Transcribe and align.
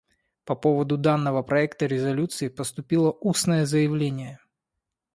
По 0.45 0.55
поводу 0.55 0.97
данного 0.97 1.43
проекта 1.43 1.85
резолюции 1.85 2.47
поступило 2.47 3.11
устное 3.11 3.67
заявление. 3.67 4.39